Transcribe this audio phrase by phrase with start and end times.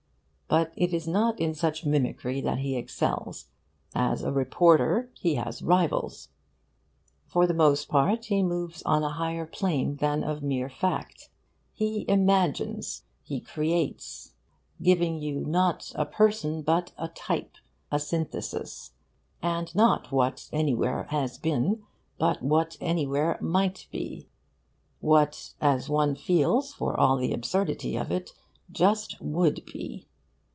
[0.47, 3.45] But it is not in such mimicry that he excels.
[3.95, 6.27] As a reporter he has rivals.
[7.25, 11.29] For the most part, he moves on a higher plane that of mere fact:
[11.71, 14.33] he imagines, he creates,
[14.83, 17.55] giving you not a person, but a type,
[17.89, 18.91] a synthesis,
[19.41, 21.81] and not what anywhere has been,
[22.17, 24.27] but what anywhere might be
[24.99, 28.33] what, as one feels, for all the absurdity of it,
[28.69, 30.09] just would be.